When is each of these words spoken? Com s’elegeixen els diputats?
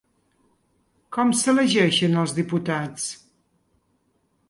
Com 1.17 1.35
s’elegeixen 1.41 2.19
els 2.25 2.35
diputats? 2.41 3.09